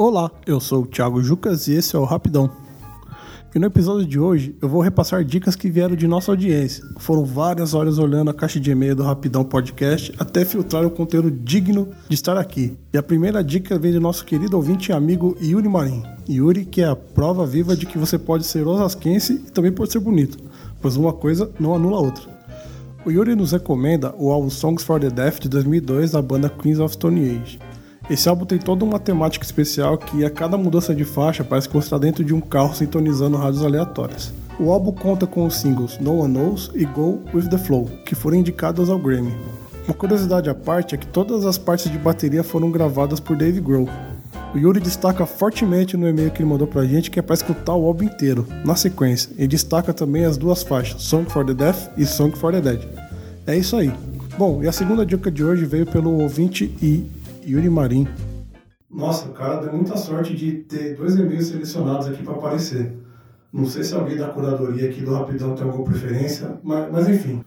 Olá, 0.00 0.30
eu 0.46 0.60
sou 0.60 0.84
o 0.84 0.86
Thiago 0.86 1.20
Jucas 1.20 1.66
e 1.66 1.72
esse 1.72 1.96
é 1.96 1.98
o 1.98 2.04
Rapidão. 2.04 2.48
E 3.52 3.58
no 3.58 3.66
episódio 3.66 4.06
de 4.06 4.16
hoje 4.16 4.54
eu 4.62 4.68
vou 4.68 4.80
repassar 4.80 5.24
dicas 5.24 5.56
que 5.56 5.68
vieram 5.68 5.96
de 5.96 6.06
nossa 6.06 6.30
audiência. 6.30 6.84
Foram 6.98 7.24
várias 7.24 7.74
horas 7.74 7.98
olhando 7.98 8.30
a 8.30 8.32
caixa 8.32 8.60
de 8.60 8.70
e-mail 8.70 8.94
do 8.94 9.02
Rapidão 9.02 9.42
Podcast 9.42 10.14
até 10.16 10.44
filtrar 10.44 10.86
o 10.86 10.90
conteúdo 10.92 11.32
digno 11.32 11.88
de 12.08 12.14
estar 12.14 12.38
aqui. 12.38 12.78
E 12.92 12.96
a 12.96 13.02
primeira 13.02 13.42
dica 13.42 13.76
vem 13.76 13.90
do 13.90 14.00
nosso 14.00 14.24
querido 14.24 14.56
ouvinte 14.56 14.92
e 14.92 14.94
amigo 14.94 15.36
Yuri 15.42 15.68
Marim. 15.68 16.04
Yuri, 16.30 16.64
que 16.64 16.80
é 16.80 16.86
a 16.86 16.94
prova 16.94 17.44
viva 17.44 17.74
de 17.74 17.84
que 17.84 17.98
você 17.98 18.16
pode 18.16 18.46
ser 18.46 18.68
osasquense 18.68 19.32
e 19.48 19.50
também 19.50 19.72
pode 19.72 19.90
ser 19.90 19.98
bonito, 19.98 20.38
pois 20.80 20.94
uma 20.94 21.12
coisa 21.12 21.50
não 21.58 21.74
anula 21.74 21.96
a 21.96 22.02
outra. 22.02 22.22
O 23.04 23.10
Yuri 23.10 23.34
nos 23.34 23.50
recomenda 23.50 24.14
o 24.16 24.30
álbum 24.30 24.48
Songs 24.48 24.84
for 24.84 25.00
the 25.00 25.10
Deaf 25.10 25.40
de 25.40 25.48
2002 25.48 26.12
da 26.12 26.22
banda 26.22 26.48
Queens 26.48 26.78
of 26.78 26.94
Stone 26.94 27.20
Age. 27.20 27.58
Esse 28.10 28.28
álbum 28.28 28.46
tem 28.46 28.58
toda 28.58 28.84
uma 28.84 28.98
temática 28.98 29.44
especial 29.44 29.98
que 29.98 30.24
a 30.24 30.30
cada 30.30 30.56
mudança 30.56 30.94
de 30.94 31.04
faixa 31.04 31.44
parece 31.44 31.68
que 31.68 31.74
você 31.74 31.86
está 31.86 31.98
dentro 31.98 32.24
de 32.24 32.34
um 32.34 32.40
carro 32.40 32.74
sintonizando 32.74 33.36
rádios 33.36 33.64
aleatórias. 33.64 34.32
O 34.58 34.72
álbum 34.72 34.92
conta 34.92 35.26
com 35.26 35.46
os 35.46 35.56
singles 35.56 35.98
No 36.00 36.20
One 36.20 36.34
Knows 36.34 36.70
e 36.74 36.84
Go 36.84 37.20
With 37.34 37.48
The 37.48 37.58
Flow, 37.58 37.86
que 38.04 38.14
foram 38.14 38.38
indicados 38.38 38.88
ao 38.88 38.98
Grammy. 38.98 39.34
Uma 39.86 39.94
curiosidade 39.94 40.50
à 40.50 40.54
parte 40.54 40.94
é 40.94 40.98
que 40.98 41.06
todas 41.06 41.44
as 41.46 41.58
partes 41.58 41.90
de 41.90 41.98
bateria 41.98 42.42
foram 42.42 42.70
gravadas 42.70 43.20
por 43.20 43.36
Dave 43.36 43.60
Grohl, 43.60 43.88
o 44.54 44.58
Yuri 44.58 44.80
destaca 44.80 45.26
fortemente 45.26 45.94
no 45.94 46.08
e-mail 46.08 46.30
que 46.30 46.40
ele 46.40 46.48
mandou 46.48 46.66
pra 46.66 46.84
gente 46.84 47.10
que 47.10 47.18
é 47.18 47.22
para 47.22 47.34
escutar 47.34 47.74
o 47.74 47.86
álbum 47.86 48.04
inteiro, 48.04 48.46
na 48.64 48.74
sequência, 48.74 49.30
e 49.36 49.46
destaca 49.46 49.92
também 49.92 50.24
as 50.24 50.38
duas 50.38 50.62
faixas, 50.62 51.02
Song 51.02 51.30
for 51.30 51.44
the 51.44 51.52
Deaf 51.52 51.88
e 51.98 52.06
Song 52.06 52.34
for 52.34 52.52
the 52.52 52.60
Dead. 52.60 52.80
É 53.46 53.56
isso 53.56 53.76
aí. 53.76 53.92
Bom, 54.38 54.62
e 54.62 54.68
a 54.68 54.72
segunda 54.72 55.04
dica 55.04 55.30
de 55.30 55.44
hoje 55.44 55.66
veio 55.66 55.84
pelo 55.84 56.22
ouvinte 56.22 56.74
e 56.80 57.06
Yuri 57.48 57.70
Marim. 57.70 58.06
Nossa, 58.90 59.28
o 59.28 59.32
cara 59.32 59.60
deu 59.60 59.72
muita 59.72 59.96
sorte 59.96 60.34
de 60.34 60.52
ter 60.52 60.96
dois 60.96 61.14
e-mails 61.14 61.46
selecionados 61.46 62.06
aqui 62.08 62.22
para 62.22 62.34
aparecer. 62.34 62.92
Não 63.52 63.66
sei 63.66 63.82
se 63.82 63.94
alguém 63.94 64.16
da 64.16 64.28
curadoria 64.28 64.88
aqui 64.88 65.00
do 65.00 65.14
Rapidão 65.14 65.54
tem 65.54 65.64
alguma 65.64 65.84
preferência, 65.84 66.58
mas, 66.62 66.90
mas 66.90 67.08
enfim. 67.08 67.42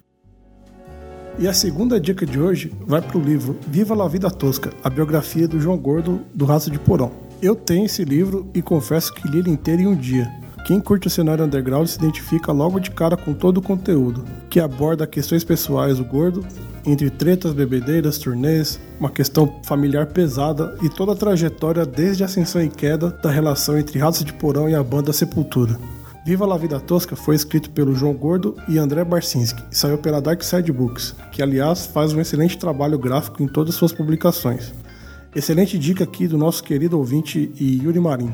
E 1.39 1.47
a 1.47 1.53
segunda 1.53 1.99
dica 1.99 2.25
de 2.25 2.39
hoje 2.39 2.71
vai 2.85 3.01
para 3.01 3.17
o 3.17 3.21
livro 3.21 3.57
Viva 3.67 3.95
la 3.95 4.07
Vida 4.07 4.29
Tosca, 4.29 4.71
a 4.83 4.89
biografia 4.89 5.47
do 5.47 5.59
João 5.59 5.77
Gordo 5.77 6.21
do 6.33 6.45
Raça 6.45 6.69
de 6.69 6.77
Porão. 6.77 7.11
Eu 7.41 7.55
tenho 7.55 7.85
esse 7.85 8.03
livro 8.03 8.49
e 8.53 8.61
confesso 8.61 9.13
que 9.13 9.27
li 9.27 9.39
ele 9.39 9.49
inteiro 9.49 9.81
em 9.81 9.87
um 9.87 9.95
dia. 9.95 10.40
Quem 10.65 10.79
curte 10.79 11.07
o 11.07 11.09
cenário 11.09 11.43
underground 11.43 11.87
se 11.87 11.97
identifica 11.97 12.51
logo 12.51 12.79
de 12.79 12.91
cara 12.91 13.17
com 13.17 13.33
todo 13.33 13.57
o 13.57 13.61
conteúdo, 13.61 14.23
que 14.49 14.59
aborda 14.59 15.07
questões 15.07 15.43
pessoais 15.43 15.97
do 15.97 16.05
gordo, 16.05 16.45
entre 16.85 17.09
tretas, 17.09 17.53
bebedeiras, 17.53 18.17
turnês, 18.17 18.79
uma 18.99 19.09
questão 19.09 19.59
familiar 19.63 20.07
pesada 20.07 20.77
e 20.81 20.89
toda 20.89 21.13
a 21.13 21.15
trajetória 21.15 21.85
desde 21.85 22.23
a 22.23 22.25
ascensão 22.27 22.61
e 22.61 22.69
queda 22.69 23.09
da 23.09 23.29
relação 23.29 23.77
entre 23.77 23.99
Raça 23.99 24.23
de 24.23 24.33
Porão 24.33 24.69
e 24.69 24.75
a 24.75 24.83
banda 24.83 25.11
Sepultura. 25.11 25.77
Viva 26.23 26.45
la 26.45 26.57
Vida 26.57 26.79
Tosca 26.79 27.15
foi 27.15 27.35
escrito 27.35 27.71
pelo 27.71 27.95
João 27.95 28.13
Gordo 28.13 28.55
e 28.67 28.77
André 28.77 29.03
Barcinski 29.03 29.63
e 29.71 29.75
saiu 29.75 29.97
pela 29.97 30.21
Dark 30.21 30.43
Side 30.43 30.71
Books, 30.71 31.15
que 31.31 31.41
aliás 31.41 31.87
faz 31.87 32.13
um 32.13 32.21
excelente 32.21 32.59
trabalho 32.59 32.99
gráfico 32.99 33.41
em 33.41 33.47
todas 33.47 33.73
suas 33.73 33.91
publicações. 33.91 34.71
Excelente 35.35 35.79
dica 35.79 36.03
aqui 36.03 36.27
do 36.27 36.37
nosso 36.37 36.63
querido 36.63 36.99
ouvinte 36.99 37.51
Yuri 37.59 37.99
Marim. 37.99 38.31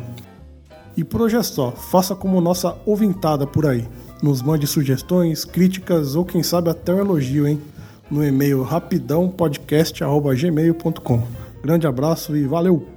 E 0.98 1.04
por 1.04 1.22
hoje 1.22 1.38
é 1.38 1.44
só, 1.44 1.72
faça 1.72 2.16
como 2.16 2.42
nossa 2.42 2.76
ouvintada 2.84 3.46
por 3.46 3.68
aí. 3.68 3.88
Nos 4.24 4.42
mande 4.42 4.66
sugestões, 4.66 5.46
críticas 5.46 6.16
ou 6.16 6.26
quem 6.26 6.42
sabe 6.42 6.72
até 6.72 6.92
um 6.92 6.98
elogio, 6.98 7.48
hein? 7.48 7.62
No 8.10 8.26
e-mail 8.26 8.64
rapidãopodcast.gmail.com. 8.64 11.28
Grande 11.62 11.86
abraço 11.86 12.36
e 12.36 12.48
valeu! 12.48 12.97